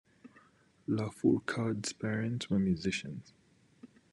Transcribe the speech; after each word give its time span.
Lafourcade's 0.89 1.93
parents 1.93 2.49
were 2.49 2.57
musicians. 2.57 3.33